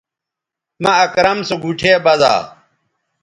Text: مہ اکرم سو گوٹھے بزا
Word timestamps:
مہ 0.81 0.91
اکرم 1.05 1.39
سو 1.47 1.55
گوٹھے 1.63 1.93
بزا 2.03 2.33